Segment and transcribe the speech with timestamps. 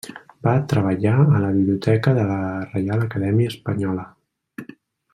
[0.45, 2.39] Va treballar a la biblioteca de la
[2.73, 4.11] Reial Acadèmia Espanyola.